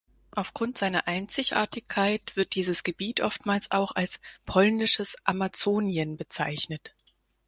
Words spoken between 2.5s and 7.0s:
dieses Gebiet oftmals auch als "Polnisches Amazonien" bezeichnet.